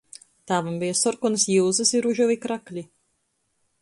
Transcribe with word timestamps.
Tāvam 0.51 0.79
beja 0.83 0.95
sorkonys 1.01 1.45
iuzys 1.57 1.93
i 1.99 2.01
ružovi 2.07 2.39
krakli. 2.47 2.87